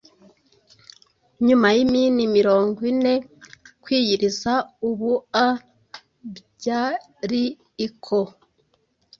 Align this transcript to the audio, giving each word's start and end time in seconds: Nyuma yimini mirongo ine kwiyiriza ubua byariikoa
Nyuma 1.47 1.67
yimini 1.75 2.23
mirongo 2.37 2.77
ine 2.91 3.13
kwiyiriza 3.83 4.53
ubua 4.89 5.45
byariikoa 6.57 8.31